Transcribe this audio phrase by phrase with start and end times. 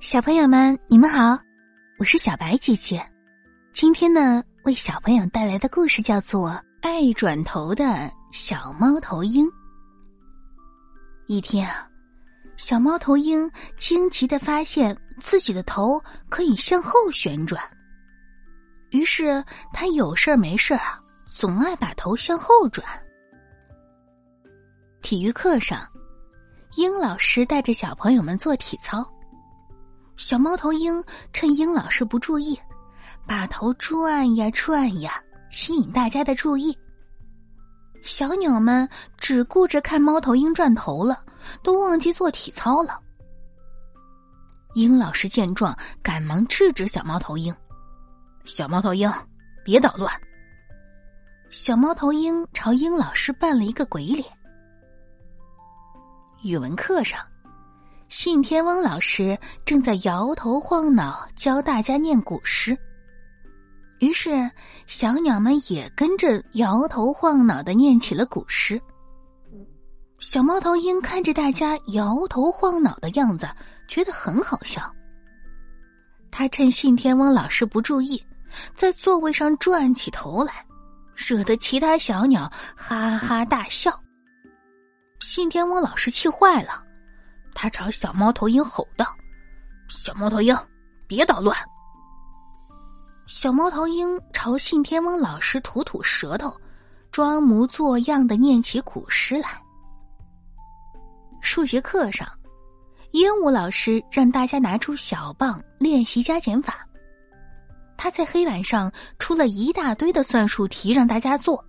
[0.00, 1.36] 小朋友们，你们好，
[1.98, 3.04] 我是小白姐姐。
[3.72, 9.44] 今天呢，为小朋友带来的故事叫做《爱转头的小猫头鹰》。
[11.26, 11.90] 一天啊，
[12.56, 17.60] 小猫头鹰惊奇的发现自己的头可以向后旋转，
[18.90, 22.86] 于是他有事儿没事儿啊，总爱把头向后转。
[25.02, 25.84] 体育课上，
[26.76, 29.04] 鹰老师带着小朋友们做体操。
[30.18, 32.58] 小猫头鹰趁鹰老师不注意，
[33.24, 36.76] 把头转呀转呀，吸引大家的注意。
[38.02, 38.86] 小鸟们
[39.16, 41.24] 只顾着看猫头鹰转头了，
[41.62, 42.98] 都忘记做体操了。
[44.74, 47.54] 鹰老师见状，赶忙制止小猫头鹰
[48.44, 49.08] ：“小猫头鹰，
[49.64, 50.12] 别捣乱。”
[51.48, 54.24] 小猫头鹰朝鹰老师扮了一个鬼脸。
[56.42, 57.24] 语文课上。
[58.08, 62.76] 信天翁老师正在摇头晃脑教大家念古诗，
[63.98, 64.50] 于是
[64.86, 68.80] 小鸟们也跟着摇头晃脑的念起了古诗。
[70.20, 73.46] 小猫头鹰看着大家摇头晃脑的样子，
[73.88, 74.90] 觉得很好笑。
[76.30, 78.22] 他趁信天翁老师不注意，
[78.74, 80.64] 在座位上转起头来，
[81.14, 83.92] 惹得其他小鸟哈哈大笑。
[85.20, 86.87] 信天翁老师气坏了。
[87.54, 89.06] 他朝小猫头鹰吼道
[89.88, 90.56] ：“小猫头鹰，
[91.06, 91.56] 别捣乱！”
[93.26, 96.54] 小猫头鹰朝信天翁老师吐吐舌头，
[97.10, 99.60] 装模作样的念起古诗来。
[101.40, 102.26] 数学课上，
[103.12, 106.86] 鹦鹉老师让大家拿出小棒练习加减法。
[107.96, 111.64] 他在黑板上出了一大堆的算术题让大家做。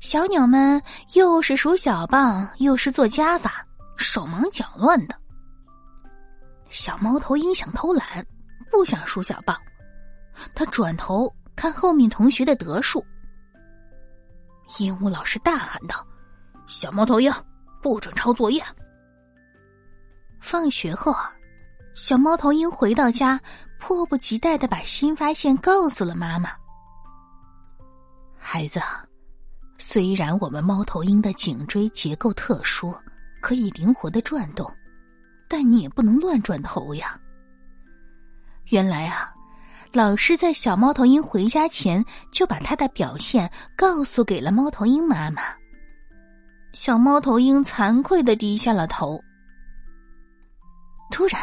[0.00, 0.80] 小鸟们
[1.14, 3.66] 又是数小棒，又是做加法。
[3.98, 5.14] 手忙脚乱的，
[6.70, 8.24] 小猫头鹰想偷懒，
[8.70, 9.54] 不想数小棒。
[10.54, 13.04] 他转头看后面同学的得数。
[14.78, 16.06] 鹦鹉老师大喊道
[16.68, 17.32] ：“小猫头鹰，
[17.82, 18.62] 不准抄作业！”
[20.40, 21.14] 放学后，
[21.94, 23.40] 小猫头鹰回到家，
[23.80, 26.50] 迫不及待的把新发现告诉了妈妈。
[28.38, 28.80] 孩子，
[29.78, 32.94] 虽然我们猫头鹰的颈椎结构特殊。
[33.48, 34.70] 可以灵活的转动，
[35.48, 37.18] 但你也不能乱转头呀。
[38.66, 39.34] 原来啊，
[39.90, 45.40] 老师在小猫头鹰回家前就把他的表现告诉给了猫头鹰妈妈。
[46.74, 49.18] 小猫头鹰惭愧的低下了头。
[51.10, 51.40] 突然，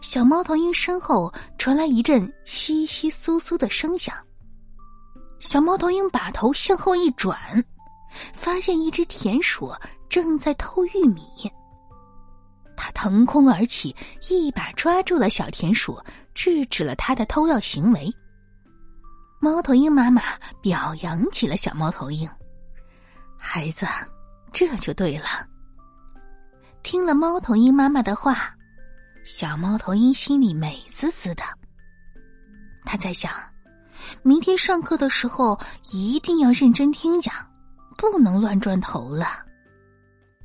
[0.00, 4.16] 小猫头鹰身后传来一阵窸窸窣窣的声响。
[5.40, 7.38] 小猫头鹰把头向后一转，
[8.32, 9.70] 发现一只田鼠。
[10.08, 11.22] 正在偷玉米，
[12.76, 13.94] 他腾空而起，
[14.28, 16.00] 一把抓住了小田鼠，
[16.34, 18.12] 制止了他的偷盗行为。
[19.40, 20.22] 猫头鹰妈妈
[20.62, 22.28] 表扬起了小猫头鹰，
[23.36, 23.86] 孩子，
[24.52, 25.46] 这就对了。
[26.82, 28.54] 听了猫头鹰妈妈的话，
[29.24, 31.44] 小猫头鹰心里美滋滋的。
[32.84, 33.30] 他在想，
[34.22, 35.58] 明天上课的时候
[35.92, 37.34] 一定要认真听讲，
[37.96, 39.44] 不能乱转头了。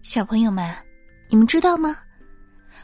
[0.04, 0.70] 小朋友们，
[1.30, 1.96] 你们知道吗？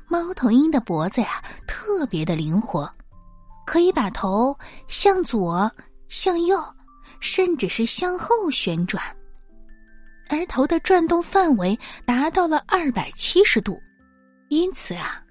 [0.08, 2.90] 猫头鹰的脖子呀，特别的灵活，
[3.66, 4.58] 可以把头
[4.88, 5.70] 向左、
[6.08, 6.58] 向右，
[7.20, 9.04] 甚至是向后旋转，
[10.30, 13.78] 而头的转动范围达到了二百七十度，
[14.48, 15.22] 因此啊，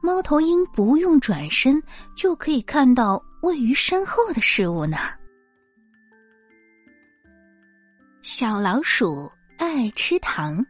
[0.00, 1.80] 猫头鹰不用转身
[2.16, 4.96] 就可以看到位于身后的事物呢。
[8.22, 10.64] 小老鼠爱吃糖。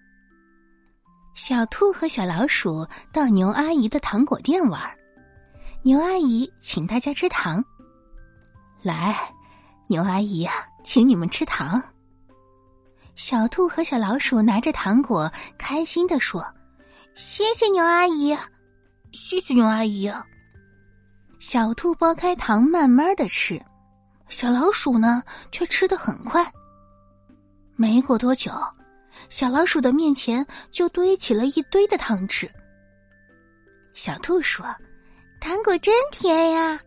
[1.35, 4.81] 小兔和小老鼠到牛阿姨的糖果店玩，
[5.83, 7.63] 牛阿姨请大家吃糖。
[8.83, 9.19] 来，
[9.89, 10.53] 牛阿姨呀，
[10.85, 11.83] 请你们吃糖。
[13.17, 16.47] 小兔和小老鼠拿着糖果，开心的说
[17.17, 18.37] ：“谢谢牛阿姨，
[19.13, 20.11] 谢谢牛阿姨。”
[21.41, 23.61] 小兔剥开糖，慢慢的吃，
[24.29, 25.21] 小老鼠呢，
[25.51, 26.49] 却吃的很快。
[27.75, 28.53] 没过多久。
[29.29, 32.51] 小老鼠的面前就堆起了一堆的糖吃。
[33.93, 34.67] 小兔说
[35.41, 36.81] ：“糖果真甜呀。”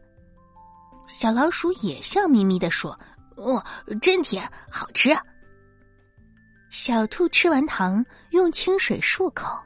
[1.07, 2.99] 小老鼠也笑眯眯的说
[3.37, 3.63] ：“哦，
[4.01, 5.17] 真甜，好吃。”
[6.69, 9.57] 小兔吃完糖，用清水漱口，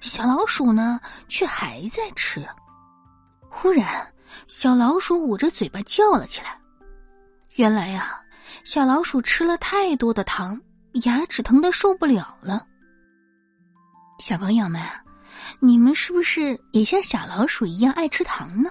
[0.00, 2.44] 小老鼠呢却还在吃。
[3.48, 4.12] 忽然，
[4.48, 6.58] 小老鼠捂着嘴巴叫了起来。
[7.56, 8.20] 原来呀，
[8.64, 10.60] 小老鼠吃了太多的糖。
[10.92, 12.66] 牙齿疼的受不了了，
[14.18, 14.82] 小朋友们，
[15.58, 18.70] 你们是不是也像小老鼠一样爱吃糖呢？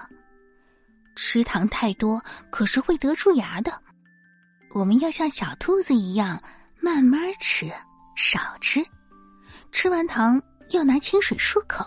[1.16, 3.72] 吃糖太多可是会得蛀牙的。
[4.72, 6.40] 我们要像小兔子一样
[6.80, 7.70] 慢慢吃，
[8.14, 8.82] 少吃。
[9.72, 10.40] 吃完糖
[10.70, 11.84] 要拿清水漱口，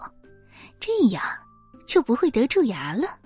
[0.80, 1.24] 这样
[1.88, 3.18] 就不会得蛀牙了。